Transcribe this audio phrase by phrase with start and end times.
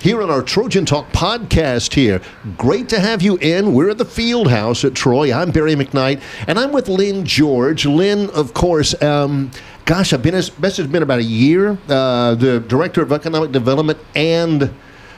[0.00, 2.20] here on our Trojan Talk podcast here.
[2.56, 3.74] Great to have you in.
[3.74, 5.32] We're at the Field House at Troy.
[5.32, 7.84] I'm Barry McKnight, and I'm with Lynn George.
[7.86, 9.50] Lynn, of course, um,
[9.84, 13.50] gosh, I've been, as best it's been about a year, uh, the Director of Economic
[13.52, 14.70] Development and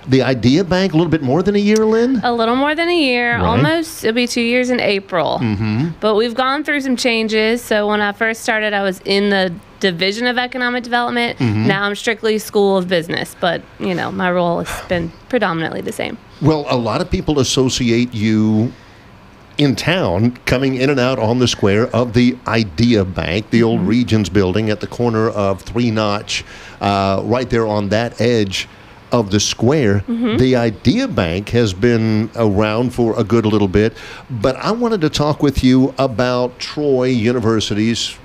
[0.09, 2.21] the Idea Bank, a little bit more than a year, Lynn?
[2.25, 3.45] A little more than a year, Right.
[3.45, 4.03] almost.
[4.03, 5.39] It'll be two years in April.
[5.43, 5.89] Mm-hmm.
[6.01, 7.61] But we've gone through some changes.
[7.61, 11.39] So when I first started, I was in the Division of Economic Development.
[11.39, 11.67] Mm-hmm.
[11.67, 13.35] Now I'm strictly School of Business.
[13.41, 16.19] But, you know, my role has been predominantly the same.
[16.41, 18.73] Well, a lot of people associate you
[19.59, 23.81] in town coming in and out on the square of the Idea Bank, the old
[23.81, 26.45] Regions building at the corner of Three Notch,
[26.81, 28.69] uh, right there on that edge
[29.13, 30.05] of the square.
[30.39, 33.97] The Idea Bank has been around for a good little bit,
[34.31, 38.17] but I wanted to talk with you about Troy University's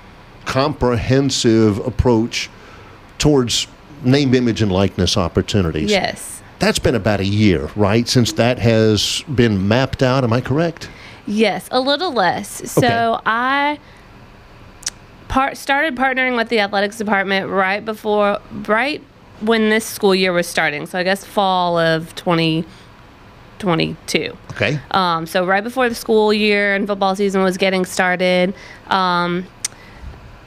[0.46, 2.48] comprehensive approach
[3.18, 3.66] towards
[4.02, 5.90] name, image, and likeness opportunities.
[5.90, 6.42] Yes.
[6.58, 10.24] That's been about a year, right, since that has been mapped out.
[10.24, 10.88] Am I correct?
[11.26, 12.70] Yes, a little less.
[12.70, 13.22] So Okay.
[13.26, 13.78] I
[15.28, 19.02] part started partnering with the athletics department right before, right
[19.40, 20.86] when this school year was starting.
[20.86, 24.34] So I guess fall of 2022.
[24.52, 24.80] Okay.
[24.92, 28.54] Um, so right before the school year and football season was getting started,
[28.86, 29.44] um,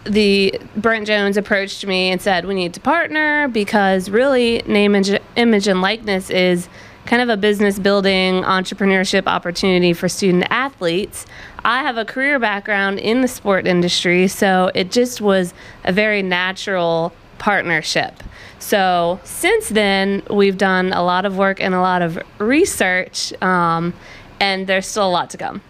[0.06, 5.68] the Brent Jones approached me and said we need to partner because really name image,
[5.68, 6.70] and likeness is
[7.06, 11.26] kind of a business building entrepreneurship opportunity for student athletes.
[11.66, 16.22] I have a career background in the sport industry, so it just was a very
[16.22, 18.24] natural partnership.
[18.60, 23.94] So since then, we've done a lot of work and a lot of research, um,
[24.40, 25.62] and there's still a lot to come.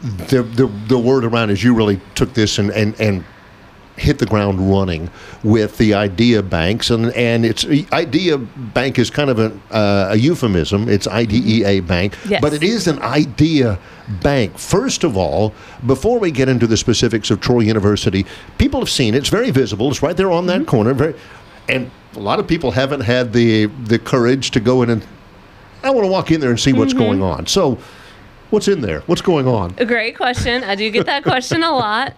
[0.00, 3.24] The, the, the word around is you really took this and, and, and
[3.98, 5.10] hit the ground running
[5.42, 6.90] with the idea banks.
[6.90, 10.88] And and it's idea bank is kind of a, uh, a euphemism.
[10.88, 12.16] It's idea bank.
[12.28, 12.40] Yes.
[12.40, 13.78] but it is an idea
[14.22, 14.56] bank.
[14.56, 15.52] First of all
[15.86, 18.24] before we get into the specifics of troy university
[18.56, 19.18] people have seen it.
[19.18, 19.90] It's very visible.
[19.90, 20.94] It's right there on that corner.
[20.94, 21.14] Very
[21.68, 25.06] and a lot of people haven't had the the courage to go in and
[25.82, 27.46] i want to walk in there and see what's going on.
[27.46, 27.78] So
[28.50, 30.64] what's in there what's going on A great question.
[30.64, 32.14] I do get that question a lot.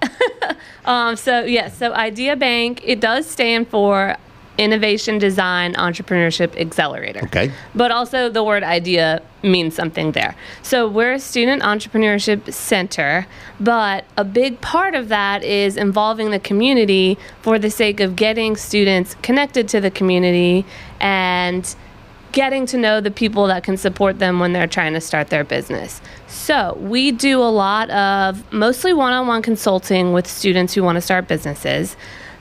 [0.85, 4.17] um, so yes, so Idea Bank it does stand for
[4.61, 7.21] Innovation Design Entrepreneurship Accelerator.
[7.25, 7.51] Okay.
[7.75, 10.37] But also the word idea means something there.
[10.63, 13.27] So we're a student entrepreneurship center,
[13.59, 18.55] but a big part of that is involving the community for the sake of getting
[18.55, 20.67] students connected to the community
[21.01, 21.75] and
[22.33, 25.45] getting to know the people that can support them when they're trying to start their
[25.45, 26.01] business.
[26.29, 30.97] So, we do a lot of mostly one on one consulting with students who want
[30.97, 31.97] to start businesses.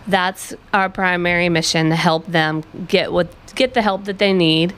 [0.08, 4.74] That's our primary mission to help them get what get the help that they need.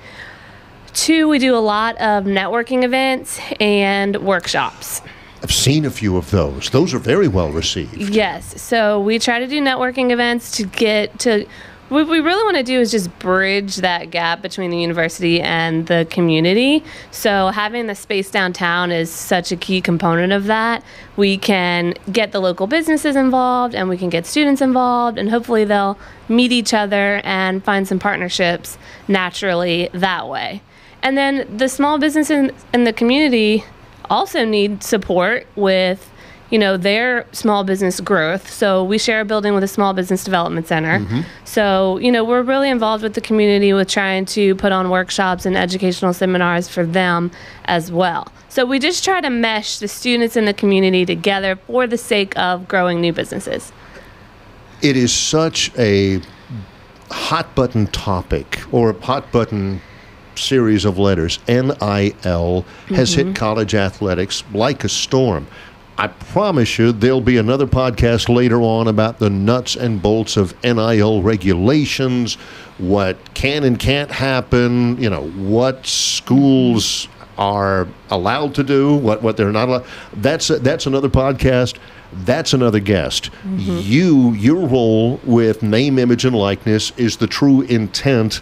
[0.93, 5.01] Two, we do a lot of networking events and workshops.
[5.43, 8.61] i've seen a few of those those are very well received Yes.
[8.61, 11.45] So we try to do networking events to get to.
[11.91, 15.87] What we really want to do is just bridge that gap between the university and
[15.87, 16.85] the community.
[17.11, 20.85] So having the space downtown is such a key component of that.
[21.17, 25.65] We can get the local businesses involved and we can get students involved, and hopefully
[25.65, 25.99] they'll
[26.29, 28.77] meet each other and find some partnerships
[29.09, 30.61] naturally that way.
[31.03, 33.65] And then the small businesses in, in the community
[34.09, 36.10] also need support with
[36.51, 38.49] you know their small business growth.
[38.49, 40.99] So we share a building with a small business development center.
[40.99, 41.21] Mm-hmm.
[41.45, 45.45] So you know we're really involved with the community with trying to put on workshops
[45.45, 47.31] and educational seminars for them
[47.65, 48.31] as well.
[48.49, 52.37] So we just try to mesh the students and the community together for the sake
[52.37, 53.71] of growing new businesses.
[54.81, 56.21] It is such a
[57.09, 59.81] hot button topic or hot button
[60.35, 61.39] series of letters.
[61.47, 63.33] NIL has hit mm-hmm.
[63.33, 65.47] college athletics like a storm.
[66.01, 70.55] I promise you there'll be another podcast later on about the nuts and bolts of
[70.63, 72.39] NIL regulations,
[72.79, 77.07] what can and can't happen, you know, what schools
[77.37, 79.85] are allowed to do, what, what they're not allowed.
[80.13, 81.77] That's that's another podcast.
[82.11, 83.29] That's another guest.
[83.43, 83.77] Mm-hmm.
[83.83, 88.41] You, your role with name, image, and likeness is the true intent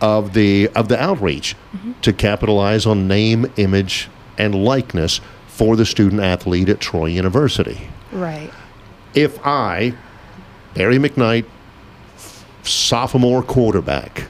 [0.00, 2.00] of the of the outreach mm-hmm.
[2.00, 4.08] to capitalize on name, image,
[4.38, 5.20] and likeness
[5.54, 7.88] for the student athlete at Troy University.
[8.10, 8.50] right
[9.14, 9.94] If I,
[10.74, 11.46] Barry McKnight,
[12.64, 14.26] sophomore quarterback,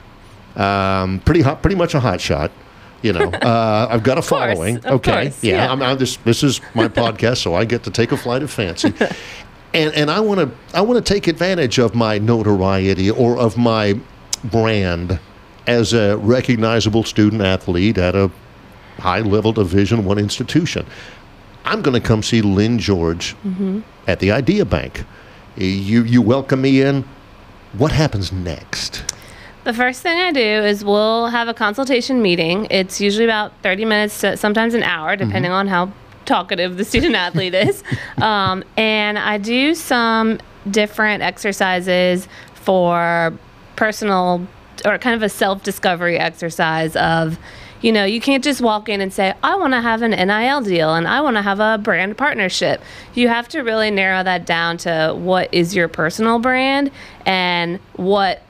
[0.55, 2.51] um, pretty hot, pretty much a hot shot.
[3.01, 4.85] You know, uh, I've got a course, following.
[4.85, 5.71] okay, course, yeah, yeah.
[5.71, 8.51] I'm, I'm just, this is my podcast, so I get to take a flight of
[8.51, 8.93] fancy,
[9.73, 13.57] and and I want to I want to take advantage of my notoriety or of
[13.57, 13.99] my
[14.43, 15.19] brand
[15.65, 18.29] as a recognizable student athlete at a
[18.99, 20.85] high level Division One institution.
[21.65, 23.81] I'm going to come see Lynn George mm-hmm.
[24.07, 25.03] at the Idea Bank.
[25.57, 27.03] Eh, you you welcome me in.
[27.73, 29.03] What happens next?
[29.65, 32.67] The first thing I do is we'll have a consultation meeting.
[32.69, 35.27] It's usually about 30 minutes to sometimes an hour, mm-hmm.
[35.27, 35.91] depending on how
[36.25, 37.83] talkative the student athlete is.
[38.21, 40.39] Um, and I do some
[40.71, 43.33] different exercises for
[43.75, 44.47] personal
[44.85, 47.37] or kind of a self discovery exercise of,
[47.81, 50.61] you know, you can't just walk in and say, I want to have an NIL
[50.61, 52.81] deal and I want to have a brand partnership.
[53.13, 56.91] You have to really narrow that down to what is your personal brand
[57.25, 58.41] and what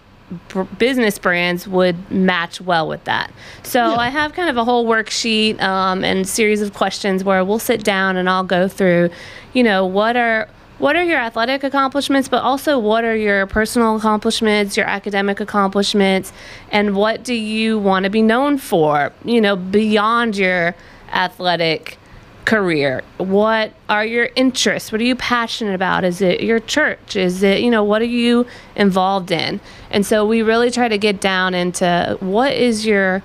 [0.77, 3.31] business brands would match well with that.
[3.63, 3.97] So Yeah.
[3.97, 7.83] I have kind of a whole worksheet um, and series of questions where we'll sit
[7.83, 9.09] down and I'll go through,
[9.53, 13.95] you know, what are what are your athletic accomplishments, but also what are your personal
[13.95, 16.33] accomplishments, your academic accomplishments,
[16.71, 20.75] and what do you want to be known for, you know, beyond your
[21.11, 21.97] athletic
[22.43, 23.03] career?
[23.17, 24.91] What are your interests?
[24.91, 26.03] What are you passionate about?
[26.03, 27.15] Is it your church?
[27.15, 28.45] Is it, you know, what are you
[28.75, 29.59] involved in?
[29.89, 33.23] And so we really try to get down into what is your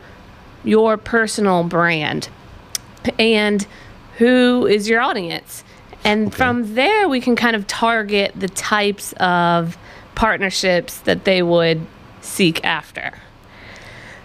[0.62, 2.28] your personal brand
[3.18, 3.66] and
[4.18, 5.64] who is your audience.
[6.04, 9.76] And from there we can kind of target the types of
[10.14, 11.86] partnerships that they would
[12.20, 13.14] seek after.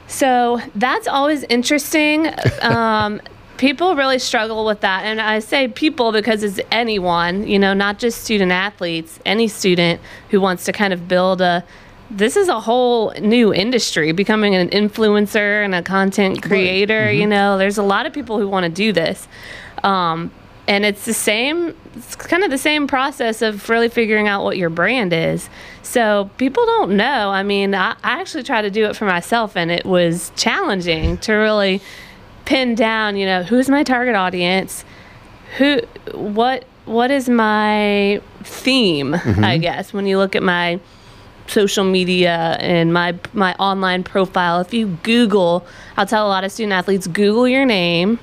[0.07, 2.33] So that's always interesting.
[2.61, 3.21] Um,
[3.57, 5.05] people really struggle with that.
[5.05, 10.01] And I say people because it's anyone, you know, not just student athletes, any student
[10.29, 11.63] who wants to kind of build a
[12.11, 17.57] this is a whole new industry becoming an influencer and a content creator you know
[17.57, 19.27] there's a lot of people who want to do this
[19.83, 20.31] um,
[20.67, 24.57] and it's the same it's kind of the same process of really figuring out what
[24.57, 25.49] your brand is.
[25.83, 27.29] So people don't know.
[27.29, 31.17] I mean I, I actually tried to do it for myself and it was challenging
[31.19, 31.81] to really
[32.45, 34.83] pin down you know who's my target audience?
[35.57, 35.81] Who
[36.13, 39.61] what what is my theme i mm-hmm.
[39.61, 39.93] guess?
[39.93, 40.79] When you look at my
[41.47, 45.63] social media and my my online profile if you google
[45.95, 48.17] i'll tell a lot of student athletes google your name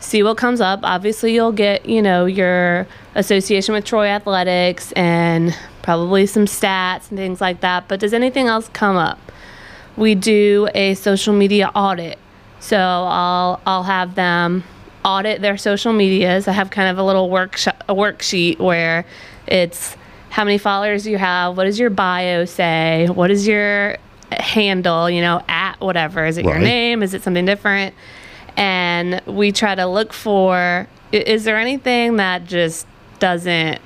[0.00, 0.80] see what comes up.
[0.82, 7.18] Obviously you'll get you know your association with troy athletics and probably some stats and
[7.18, 9.18] things like that but does anything else come up?
[9.96, 12.18] We do a social media audit.
[12.60, 14.64] So i'll i'll have them
[15.04, 16.48] audit their social medias.
[16.48, 19.04] I have kind of a little workshop a worksheet where
[19.46, 19.96] it's
[20.30, 21.56] how many followers you have?
[21.56, 23.08] What does your bio say?
[23.10, 23.96] What is your
[24.30, 26.26] handle you know at whatever?
[26.26, 27.02] Is it your name?
[27.02, 27.94] Is it something different
[28.58, 32.86] and we try to look for is there anything that just
[33.20, 33.80] doesn't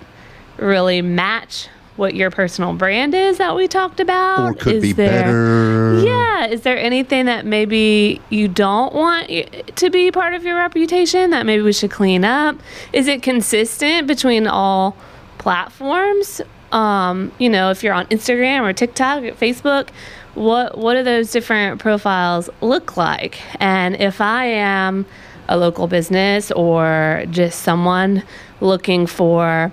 [0.57, 4.41] really match what your personal brand is that we talked about?
[4.41, 6.01] Or could is be there better.
[6.03, 9.29] yeah is there anything that maybe you don't want
[9.77, 12.57] to be part of your reputation that maybe we should clean up?
[12.95, 14.97] Is it consistent between all
[15.37, 16.41] platforms?
[16.73, 19.91] Um, you know if you're on instagram or tiktok or facebook
[20.35, 25.05] what what do those different profiles look like and if i am
[25.49, 28.23] a local business or just someone
[28.61, 29.71] looking for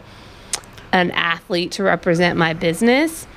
[0.92, 3.28] an athlete to represent my business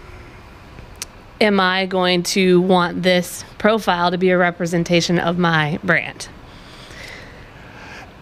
[1.42, 6.28] am I going to want this profile to be a representation of my brand?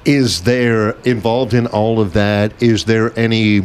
[0.04, 2.60] Is there involved in all of that?
[2.62, 3.60] Is there any?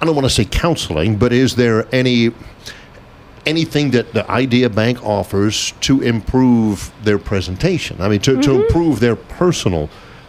[0.00, 2.32] I don't want to say counseling, but is there any
[3.46, 8.00] anything that the Idea Bank offers to improve their presentation?
[8.00, 9.88] I mean, to, to improve their personal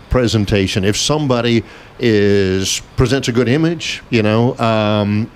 [0.10, 0.84] presentation.
[0.86, 1.64] If somebody
[2.00, 4.58] is presents a good image, you know.
[4.58, 5.32] Um,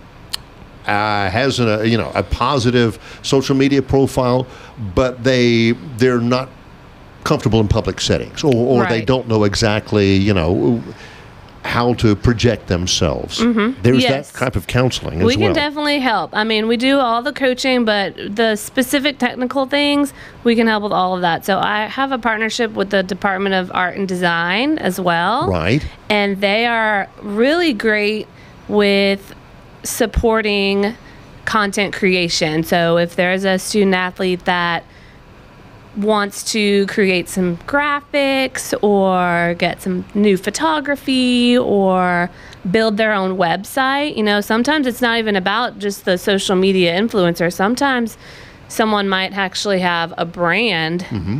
[0.86, 4.48] uh, has a you know a positive social media profile,
[4.96, 6.48] but they they're not
[7.26, 10.82] comfortable in public settings, or, or they don't know exactly you know
[11.68, 13.40] how to project themselves.
[13.40, 13.82] Mm-hmm.
[13.82, 14.32] There's Yes.
[14.32, 16.30] that type of counseling as we can definitely help.
[16.34, 20.14] I mean, we do all the coaching, but the specific technical things,
[20.46, 21.44] we can help with all of that.
[21.46, 25.48] So I have a partnership with the Department of Art and Design as well.
[25.50, 25.86] right.
[26.10, 28.28] and they are really great
[28.70, 29.36] with
[29.84, 30.96] supporting
[31.46, 32.64] content creation.
[32.64, 34.84] So if there's a student athlete that
[35.98, 42.30] wants to create some graphics or get some new photography or
[42.70, 47.00] build their own website, you know, sometimes it's not even about just the social media
[47.00, 47.52] influencer.
[47.52, 48.18] Sometimes
[48.68, 51.40] someone might actually have a brand mm-hmm.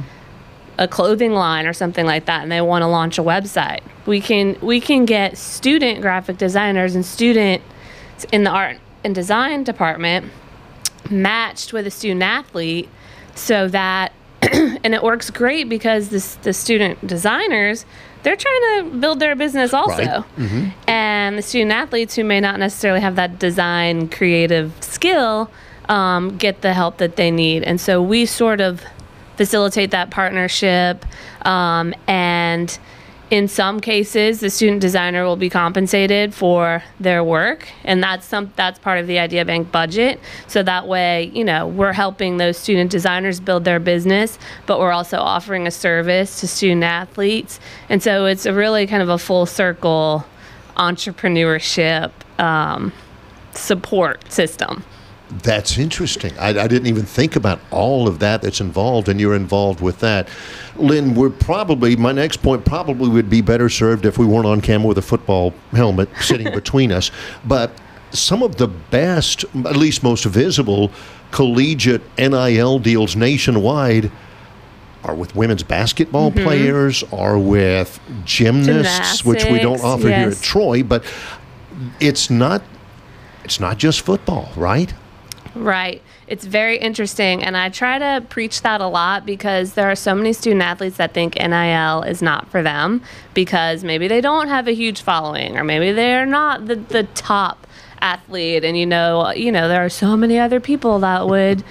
[0.78, 4.22] a clothing line or something like that and they want to launch a website we
[4.22, 7.66] can we can get student graphic designers and students
[8.32, 10.32] in the art and design department
[11.10, 12.90] matched with a student athlete
[13.36, 14.12] so that
[14.84, 17.86] and it works great because this, the student designers
[18.24, 18.62] they're trying
[18.92, 20.24] to build their business also Right.
[20.38, 20.72] Mhm.
[20.88, 25.50] and the student athletes who may not necessarily have that design creative skill
[25.88, 28.84] um, get the help that they need and so we sort of
[29.38, 31.06] facilitate that partnership
[31.46, 32.80] um, and
[33.30, 38.52] in some cases the student designer will be compensated for their work and that's some
[38.56, 40.20] that's part of the idea bank budget.
[40.48, 44.92] So that way you know we're helping those student designers build their business but we're
[44.92, 47.60] also offering a service to student athletes.
[47.90, 50.26] And so it's a really kind of a full circle
[50.78, 52.94] entrepreneurship um,
[53.54, 54.84] support system
[55.30, 56.38] That's interesting.
[56.38, 60.00] I, I didn't even think about all of that that's involved, and you're involved with
[60.00, 60.30] that.
[60.78, 64.62] Lynn, we're probably, my next point probably would be better served if we weren't on
[64.62, 67.12] camera with a football helmet sitting between us.
[67.46, 67.72] But
[68.12, 70.92] some of the best, at least most visible,
[71.32, 74.10] collegiate NIL deals nationwide
[75.04, 76.44] are with women's basketball mm-hmm.
[76.44, 81.04] players, are with gymnasts, which we don't Gymnastics, offer here at Troy, but
[82.00, 82.62] it's not
[83.44, 84.94] it's not just football, right?
[85.58, 86.02] Right.
[86.28, 87.44] It's very interesting.
[87.44, 90.98] And I try to preach that a lot because there are so many student athletes
[90.98, 93.02] that think NIL is not for them
[93.34, 97.66] because maybe they don't have a huge following or maybe they're not the, the top
[98.02, 98.64] athlete.
[98.64, 101.64] And, you know, you know, there are so many other people that would.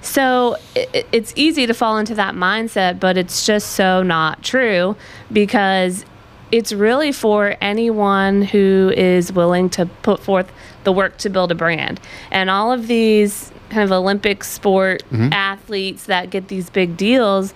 [0.00, 4.96] So it, it's easy to fall into that mindset, but it's just so not true
[5.32, 6.04] because
[6.52, 10.50] it's really for anyone who is willing to put forth
[10.84, 12.00] the work to build a brand.
[12.30, 15.32] And all of these kind of Olympic sport mm-hmm.
[15.32, 17.52] athletes that get these big deals,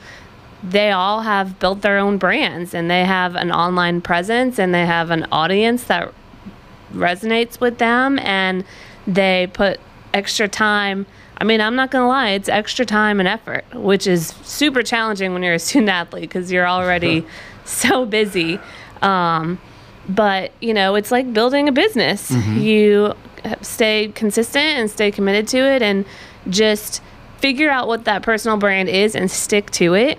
[0.63, 4.85] they all have built their own brands and they have an online presence and they
[4.85, 6.13] have an audience that
[6.93, 8.65] resonates with them and
[9.07, 9.81] they put
[10.13, 11.07] extra time.
[11.39, 14.83] I mean, I'm not going to lie, it's extra time and effort, which is super
[14.83, 17.25] challenging when you're a student athlete because you're already
[17.65, 18.59] so busy.
[19.03, 19.61] Um,
[20.09, 22.31] but, you know, it's like building a business.
[22.31, 23.15] You
[23.63, 26.05] stay consistent and stay committed to it and
[26.49, 27.01] just
[27.39, 30.19] figure out what that personal brand is and stick to it.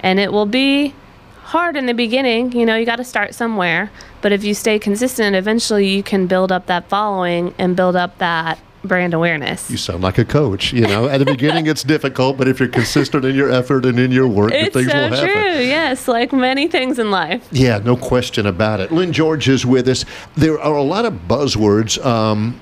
[0.00, 0.94] And it will be
[1.42, 2.52] hard in the beginning.
[2.52, 3.90] You know, you got to start somewhere.
[4.20, 8.18] But if you stay consistent, eventually you can build up that following and build up
[8.18, 9.70] that brand awareness.
[9.70, 10.72] You sound like a coach.
[10.72, 13.98] You know, at the beginning it's difficult, but if you're consistent in your effort and
[13.98, 15.28] in your work, It's things so will happen.
[15.28, 15.60] true.
[15.62, 17.46] Yes, like many things in life.
[17.50, 18.92] Yeah, no question about it.
[18.92, 20.04] Lynn George is with us.
[20.36, 22.60] There are a lot of buzzwords, um,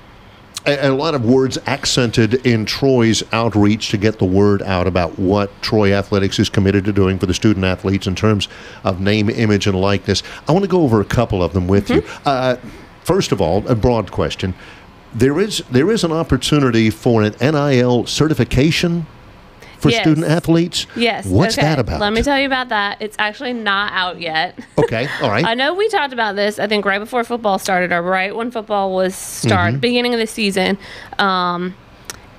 [0.67, 5.51] a, lot of words accented in Troy's outreach to get the word out about what
[5.61, 8.47] Troy Athletics is committed to doing for the student athletes in terms
[8.83, 10.23] of name, image, and likeness.
[10.47, 12.01] I want to go over a couple of them with you.
[12.01, 12.21] Mm-hmm.
[12.25, 12.55] Uh,
[13.03, 14.55] first of all, a broad question.
[15.15, 19.05] There is there is an opportunity for an NIL certification
[19.79, 20.01] for Yes.
[20.01, 20.87] student athletes.
[20.95, 21.25] Yes.
[21.25, 21.67] What's okay.
[21.67, 22.01] that about?
[22.01, 22.97] Let me tell you about that.
[23.01, 24.57] It's actually not out yet.
[24.85, 25.43] Okay, all right.
[25.43, 26.59] I know we talked about this.
[26.59, 30.27] I think right before football started, or right when football was start, beginning of the
[30.27, 30.77] season.
[31.17, 31.75] Um,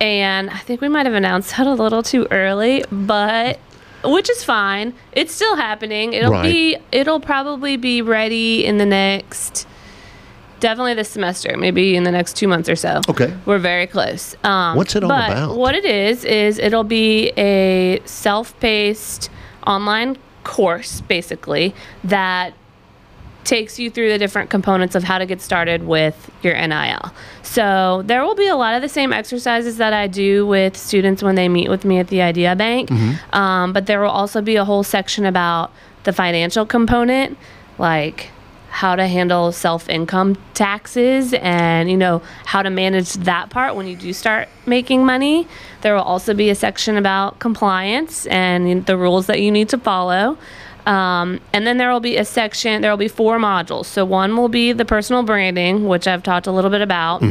[0.00, 3.58] and I think we might have announced that a little too early, but
[4.04, 4.94] which is fine.
[5.12, 6.12] It's still happening.
[6.12, 6.52] It'll Right.
[6.52, 6.76] be.
[6.92, 9.66] It'll probably be ready in the next.
[10.66, 13.00] Definitely this semester, maybe in the next two months or so.
[13.08, 13.32] Okay.
[13.46, 14.34] We're very close.
[14.42, 15.56] Um, What's it all but about?
[15.56, 19.30] What it is is it'll be a self-paced
[19.64, 22.52] online course, basically that
[23.44, 27.12] takes you through the different components of how to get started with your NIL.
[27.44, 31.22] So there will be a lot of the same exercises that I do with students
[31.22, 32.90] when they meet with me at the Idea Bank,
[33.32, 35.70] um, but there will also be a whole section about
[36.02, 37.38] the financial component,
[37.78, 38.30] like
[38.76, 43.96] how to handle self-income taxes and you know how to manage that part when you
[43.96, 45.48] do start making money.
[45.80, 49.78] There will also be a section about compliance and the rules that you need to
[49.78, 50.36] follow.
[50.84, 53.86] Um, and then there will be a section there will be four modules.
[53.86, 57.22] So one will be the personal branding which i've talked a little bit about.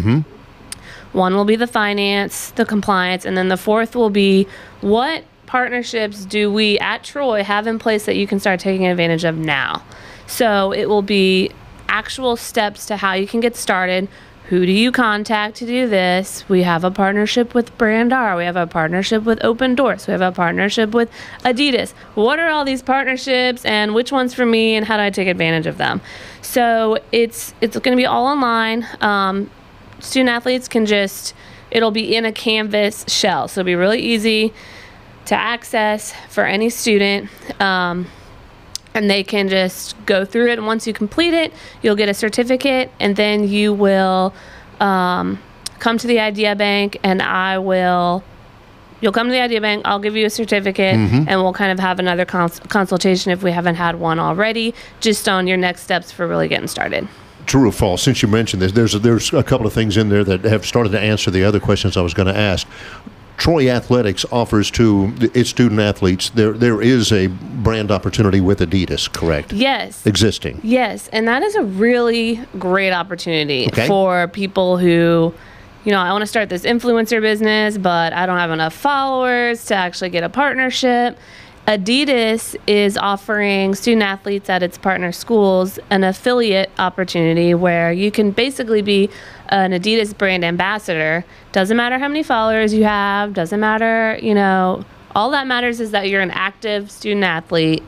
[1.11, 4.47] One will be the finance, the compliance, and then the fourth will be
[4.81, 9.23] what partnerships do we at Troy have in place that you can start taking advantage
[9.23, 9.83] of now?
[10.27, 11.51] So it will be
[11.87, 14.07] actual steps to how you can get started.
[14.49, 16.47] Who do you contact to do this?
[16.47, 18.37] We have a partnership with Brandr.
[18.37, 20.05] We have a partnership with Opendorse.
[20.07, 21.09] We have a partnership with
[21.43, 21.93] Adidas.
[22.13, 25.27] What are all these partnerships and which ones for me and how do I take
[25.27, 25.99] advantage of them?
[26.43, 28.85] So it's it's going to be all online.
[29.01, 29.49] Um,
[29.99, 31.33] student athletes can just
[31.71, 34.53] it'll be in a canvas shell so it'll be really easy
[35.25, 37.29] to access for any student
[37.59, 38.05] um,
[38.95, 42.13] and they can just go through it and once you complete it you'll get a
[42.13, 44.33] certificate and then you will
[44.79, 45.37] um,
[45.79, 48.23] come to the Idea Bank and I will.
[49.01, 49.83] You'll come to the Idea Bank.
[49.85, 51.25] I'll give you a certificate, Mm-hmm.
[51.27, 55.27] and we'll kind of have another cons- consultation if we haven't had one already, just
[55.29, 57.07] on your next steps for really getting started.
[57.45, 58.01] True or false?
[58.01, 60.65] Since you mentioned this, there's a, there's a couple of things in there that have
[60.65, 62.65] started to answer the other questions I was going to ask.
[63.37, 69.11] Troy Athletics offers to its student athletes there there is a brand opportunity with Adidas,
[69.11, 69.51] correct?
[69.53, 70.05] Yes.
[70.05, 70.61] Existing.
[70.63, 73.87] Yes, and that is a really great opportunity Okay.
[73.87, 75.33] for people who,
[75.83, 79.65] you know, I want to start this influencer business, but I don't have enough followers
[79.65, 81.17] to actually get a partnership.
[81.67, 88.29] Adidas is offering student athletes at its partner schools an affiliate opportunity where you can
[88.29, 89.09] basically be
[89.49, 91.25] an Adidas brand ambassador.
[91.51, 94.83] Doesn't matter how many followers you have, doesn't matter, you know,
[95.15, 97.83] all that matters is that you're an active student athlete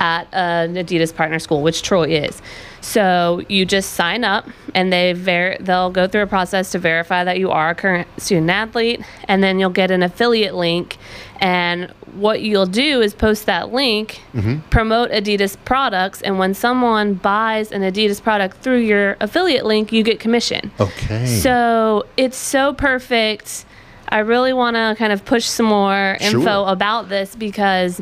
[0.00, 2.42] at an Adidas partner school, which Troy is.
[2.80, 7.24] So you just sign up, and they ver- they'll go through a process to verify
[7.24, 10.96] that you are a current student athlete, and then you'll get an affiliate link.
[11.40, 14.60] And what you'll do is post that link, mm-hmm.
[14.70, 20.02] promote Adidas products, and when someone buys an Adidas product through your affiliate link, you
[20.02, 20.70] get commission.
[20.80, 21.26] Okay.
[21.26, 23.64] So it's so perfect.
[24.08, 26.68] I really want to kind of push some more info Sure.
[26.68, 28.00] about this because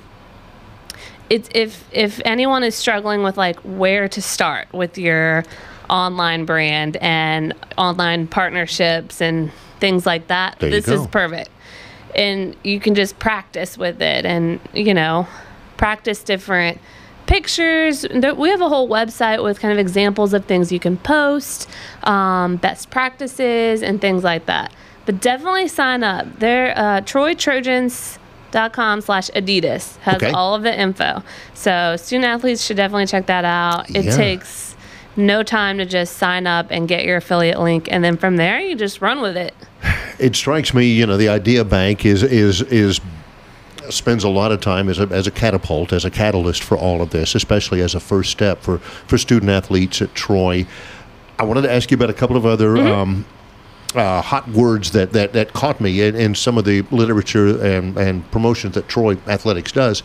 [1.30, 5.44] it's if if anyone is struggling with like where to start with your
[5.88, 9.50] online brand and online partnerships and
[9.80, 11.48] things like that, There this is perfect.
[12.14, 15.26] And you can just practice with it and you know,
[15.76, 16.80] practice different
[17.26, 18.06] pictures.
[18.08, 21.68] We have a whole website with kind of examples of things you can post,
[22.04, 24.72] um, best practices, and things like that.
[25.06, 26.38] But definitely sign up.
[26.38, 30.30] There, uh, TroyTrojans.com slash Adidas has Okay.
[30.32, 31.22] all of the info.
[31.54, 33.90] So student athletes should definitely check that out.
[33.90, 34.16] It Yeah.
[34.16, 34.76] takes
[35.16, 38.60] no time to just sign up and get your affiliate link, and then from there
[38.60, 39.54] you just run with it.
[40.18, 43.00] It strikes me, you know, the Idea Bank is is is
[43.90, 47.02] spends a lot of time as a, as a catapult, as a catalyst for all
[47.02, 50.66] of this, especially as a first step for, for student athletes at Troy.
[51.38, 53.26] I wanted to ask you about a couple of other um,
[53.94, 57.96] uh, hot words that, that, that caught me in, in some of the literature and,
[57.98, 60.02] and promotions that Troy Athletics does.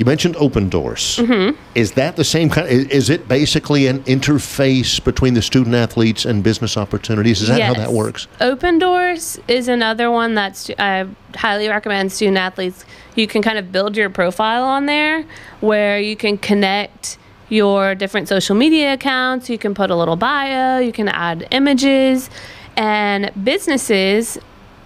[0.00, 1.22] You mentioned Opendorse.
[1.22, 1.60] Mm-hmm.
[1.74, 2.66] Is that the same kind?
[2.66, 7.42] Is, is it basically an interface between the student athletes and business opportunities?
[7.42, 8.26] Is that how that works?
[8.40, 12.86] Opendorse is another one that I highly recommend student athletes.
[13.14, 15.26] You can kind of build your profile on there
[15.60, 17.18] where you can connect
[17.50, 19.50] your different social media accounts.
[19.50, 22.30] You can put a little bio, you can add images,
[22.74, 24.38] and businesses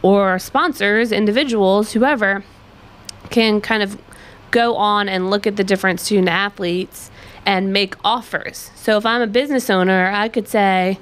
[0.03, 2.42] or sponsors, individuals, whoever,
[3.31, 3.96] can kind of
[4.55, 7.11] go on and look at the different student athletes
[7.45, 8.71] and make offers.
[8.77, 10.99] So if I'm a business owner, I could say,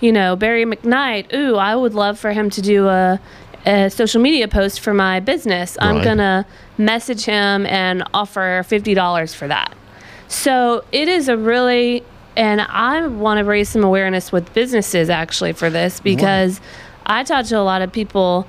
[0.00, 3.20] you know, Barry McKnight, ooh, I would love for him to do a,
[3.66, 5.76] a social media post for my business.
[5.78, 6.46] I'm going to
[6.78, 9.74] message him and offer $50 for that.
[10.28, 12.02] So it is a really,
[12.34, 16.62] and I want to raise some awareness with businesses actually for this because
[17.04, 18.46] I talk to a lot of people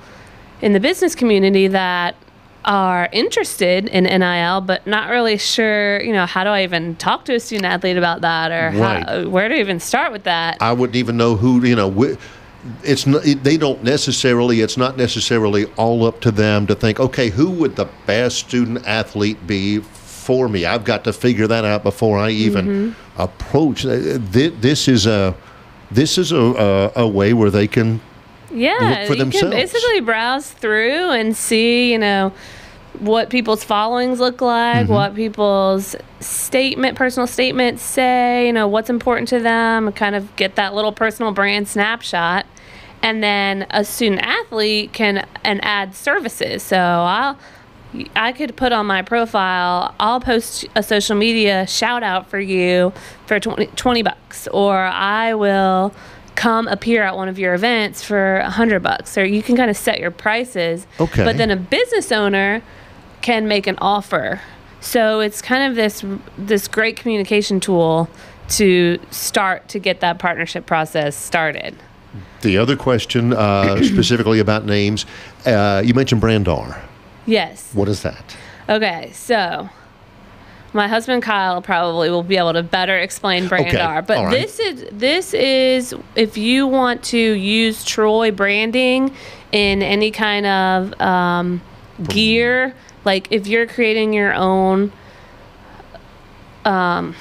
[0.61, 2.15] in the business community that
[2.65, 7.25] are interested in NIL, but not really sure, you know, how do I even talk
[7.25, 9.07] to a student athlete about that or Right.
[9.07, 10.57] how, where to even start with that?
[10.61, 11.89] I wouldn't even know who you know.
[11.91, 12.17] wh-
[12.83, 14.61] It's not, they don't necessarily.
[14.61, 16.99] It's not necessarily all up to them to think.
[16.99, 20.65] Okay, who would the best student athlete be for me?
[20.65, 23.21] I've got to figure that out before I even Mm-hmm.
[23.21, 23.85] approach.
[23.85, 25.33] Uh, This is a
[25.89, 26.37] this is a,
[26.95, 27.99] a, a way where they can.
[28.53, 29.41] Yeah, for you themselves.
[29.41, 32.33] can basically browse through and see, you know,
[32.99, 34.93] what people's followings look like, Mm-hmm.
[34.93, 40.35] what people's statement, personal statements say, you know, what's important to them, and kind of
[40.35, 42.45] get that little personal brand snapshot.
[43.03, 46.61] And then a student athlete can and add services.
[46.61, 47.37] So I'll
[48.15, 52.93] I could put on my profile, I'll post a social media shout out for you
[53.25, 55.93] for 20, 20 bucks, or I will
[56.35, 59.17] come appear at one of your events for a 100 bucks.
[59.17, 60.87] Or you can kind of set your prices.
[60.99, 61.23] Okay.
[61.23, 62.61] But then a business owner
[63.21, 64.41] can make an offer.
[64.79, 66.03] So it's kind of this
[66.37, 68.09] this great communication tool
[68.49, 71.75] to start to get that partnership process started.
[72.41, 75.05] The other question, uh, specifically about names,
[75.45, 76.81] uh, you mentioned Brandr.
[77.25, 77.71] Yes.
[77.73, 78.35] What is that?
[78.67, 79.69] Okay, so
[80.73, 84.31] my husband Kyle probably will be able to better explain Brandr, but all right.
[84.31, 89.13] this is this is if you want to use Troy branding
[89.51, 91.61] in any kind of um,
[92.07, 94.91] gear, like if you're creating your own
[96.63, 97.15] um,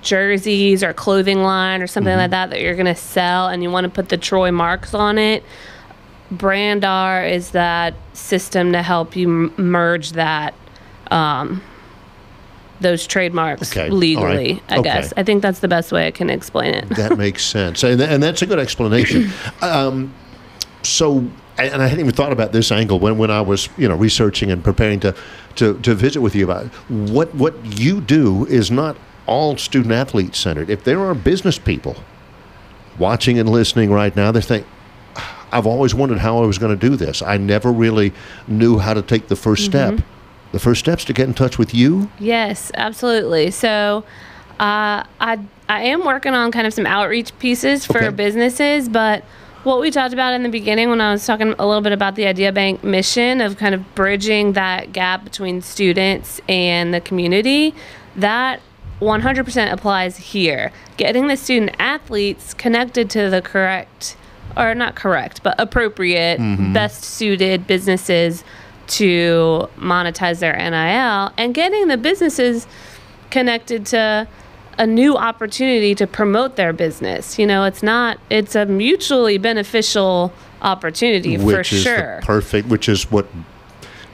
[0.00, 3.70] jerseys or clothing line or something like that that you're going to sell and you
[3.70, 5.42] want to put the Troy marks on it,
[6.32, 10.54] Brandr is that system to help you m- merge that
[11.10, 11.60] um,
[12.80, 14.24] those trademarks Okay, legally.
[14.54, 14.82] right, I okay.
[14.82, 16.88] guess I think that's the best way I can explain it.
[16.90, 19.30] that makes sense, and, and that's a good explanation.
[19.62, 20.12] Um,
[20.82, 21.18] so,
[21.56, 24.50] and I hadn't even thought about this angle when, when I was, you know, researching
[24.50, 25.14] and preparing to,
[25.56, 26.72] to, to visit with you about it.
[26.90, 30.68] what what you do is not all student athlete centered.
[30.68, 31.96] If there are business people
[32.98, 34.66] watching and listening right now, they think.
[35.52, 37.22] I've always wondered how I was going to do this.
[37.22, 38.12] I never really
[38.48, 40.00] knew how to take the 1st step.
[40.54, 42.08] The first step's to get in touch with you.
[42.20, 43.50] Yes, absolutely.
[43.50, 44.04] So,
[44.60, 48.10] uh, I I am working on kind of some outreach pieces for Okay.
[48.10, 49.24] businesses, but
[49.64, 52.14] what we talked about in the beginning when I was talking a little bit about
[52.14, 57.74] the Idea Bank mission of kind of bridging that gap between students and the community,
[58.14, 58.60] that
[59.00, 60.70] 100% applies here.
[60.96, 64.16] Getting the student athletes connected to the correct
[64.56, 66.38] or not correct, but appropriate,
[66.72, 68.44] best suited businesses
[68.86, 72.66] to monetize their NIL and getting the businesses
[73.30, 74.28] connected to
[74.78, 77.38] a new opportunity to promote their business.
[77.38, 82.20] You know, it's not it's a mutually beneficial opportunity for which is sure.
[82.22, 83.26] perfect, which is what,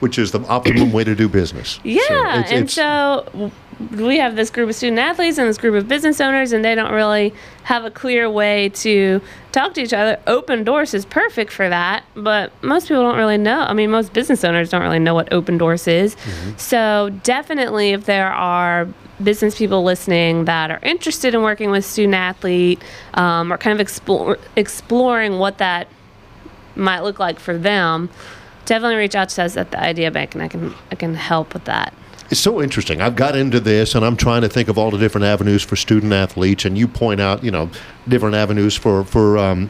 [0.01, 1.73] which is the optimum way to do business.
[1.75, 3.51] So Yeah, it's- and it's- so
[3.91, 6.75] we have this group of student athletes and this group of business owners, and they
[6.75, 10.19] don't really have a clear way to talk to each other.
[10.27, 13.61] Opendorse is perfect for that, but most people don't really know.
[13.61, 16.15] I mean, most business owners don't really know what Opendorse is.
[16.15, 16.57] Mm-hmm.
[16.57, 18.87] So definitely, if there are
[19.23, 22.81] business people listening that are interested in working with student athlete
[23.13, 25.87] um, or kind of explore, exploring what that
[26.75, 28.09] might look like for them,
[28.65, 31.53] definitely reach out to us at the Idea Bank, and I can I can help
[31.53, 31.93] with that.
[32.31, 33.01] It's so interesting.
[33.01, 35.75] I've got into this, and I'm trying to think of all the different avenues for
[35.75, 36.63] student athletes.
[36.63, 37.69] And you point out, you know,
[38.07, 39.69] different avenues for for um,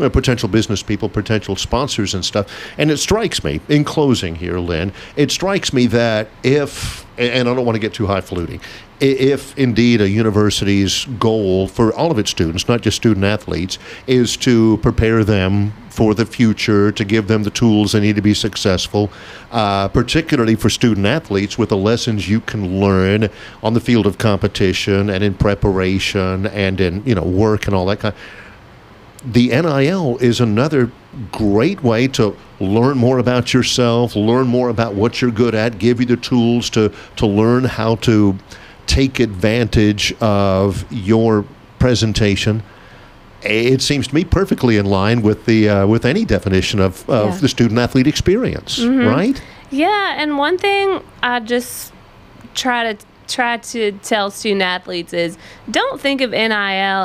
[0.00, 2.48] uh, potential business people, potential sponsors, and stuff.
[2.76, 7.54] And it strikes me, in closing here, Lynn, it strikes me that if, and I
[7.54, 8.60] don't want to get too highfalutin,
[9.00, 14.36] if indeed a university's goal for all of its students, not just student athletes, is
[14.38, 18.32] to prepare them for the future, to give them the tools they need to be
[18.32, 19.10] successful,
[19.50, 23.28] uh, particularly for student athletes with the lessons you can learn
[23.62, 27.84] on the field of competition and in preparation and in you know work and all
[27.84, 28.14] that kind.
[29.22, 30.90] The NIL is another
[31.30, 36.00] great way to learn more about yourself, learn more about what you're good at, give
[36.00, 38.38] you the tools to to learn how to
[38.86, 41.44] take advantage of your
[41.78, 42.62] presentation
[43.44, 47.26] it seems to me perfectly in line with the uh, with any definition of, of
[47.26, 47.30] Yeah.
[47.32, 47.40] Mm-hmm.
[47.40, 49.40] the student athlete experience, right?
[49.70, 51.92] Yeah, and one thing I just
[52.54, 55.38] try to try to tell student athletes is
[55.70, 56.52] don't think of NIL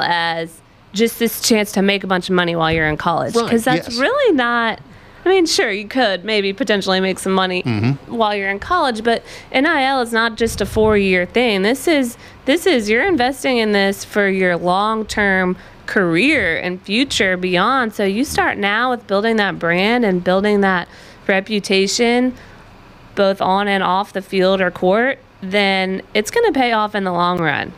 [0.03, 0.61] as
[0.93, 3.63] just this chance to make a bunch of money while you're in college Right, because
[3.63, 3.97] that's yes.
[3.99, 4.81] really not
[5.25, 8.15] I mean, sure, you could maybe potentially make some money Mm-hmm.
[8.15, 9.23] while you're in college, but
[9.53, 11.63] NIL is not just a four-year thing.
[11.63, 17.93] This is this is you're investing in this for your long-term career and future beyond.
[17.93, 20.87] So you start now with building that brand and building that
[21.27, 22.33] reputation
[23.15, 27.03] both on and off the field or court, then it's going to pay off in
[27.03, 27.73] the long run.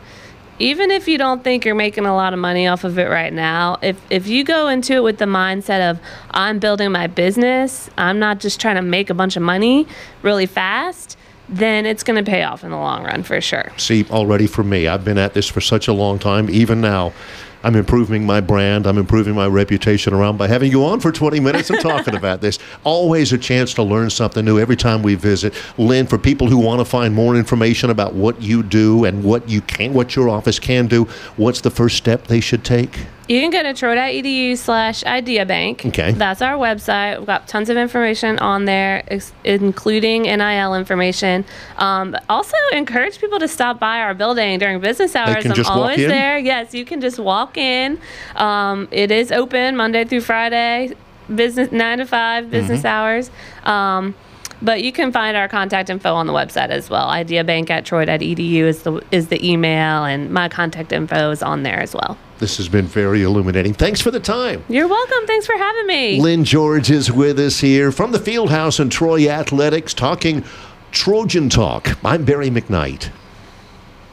[0.58, 3.32] Even if you don't think you're making a lot of money off of it right
[3.32, 5.98] now, if if you go into it with the mindset of
[6.32, 9.86] I'm building my business, I'm not just trying to make a bunch of money
[10.20, 11.16] really fast,
[11.48, 13.72] then it's going to pay off in the long run for sure.
[13.78, 16.50] See, already for me, I've been at this for such a long time.
[16.50, 17.14] Even now,
[17.62, 18.86] I'm improving my brand.
[18.86, 22.40] I'm improving my reputation around by having you on for 20 minutes and talking about
[22.40, 22.58] this.
[22.84, 25.54] Always a chance to learn something new every time we visit.
[25.76, 29.48] Lynn, for people who want to find more information about what you do and what
[29.48, 31.04] you can, what your office can do,
[31.36, 33.06] what's the first step they should take?
[33.30, 35.86] You can go to troy.edu slash ideabank.
[35.86, 36.10] Okay.
[36.10, 37.18] That's our website.
[37.18, 41.44] We've got tons of information on there, ex- including NIL information.
[41.78, 45.42] Um, also, encourage people to stop by our building during business hours.
[45.42, 46.08] can I'm just walk always in?
[46.08, 46.38] there.
[46.38, 48.00] Yes, you can just walk in.
[48.34, 50.92] Um, it is open Monday through Friday,
[51.32, 52.86] business nine to five business Mm-hmm.
[52.88, 53.30] hours.
[53.62, 54.16] Um,
[54.60, 57.06] but you can find our contact info on the website as well.
[57.08, 61.78] Ideabank at troy.edu is the is the email, and my contact info is on there
[61.78, 62.18] as well.
[62.40, 63.74] This has been very illuminating.
[63.74, 64.64] Thanks for the time.
[64.66, 65.26] You're welcome.
[65.26, 66.18] Thanks for having me.
[66.22, 70.42] Lynn George is with us here from the Fieldhouse and Troy Athletics talking
[70.90, 72.02] Trojan Talk.
[72.02, 73.10] I'm Barry McKnight.